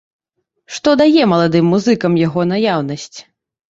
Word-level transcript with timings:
Што 0.77 0.95
дае 1.03 1.23
маладым 1.35 1.71
музыкам 1.77 2.11
яго 2.27 2.51
наяўнасць? 2.57 3.17